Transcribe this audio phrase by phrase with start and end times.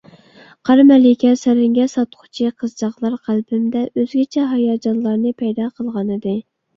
[0.67, 6.35] قار مەلىكە، سەرەڭگە ساتقۇچى قىزچاقلار قەلبىمدە ئۆزگىچە ھاياجانلارنى پەيدا قىلغانىدى.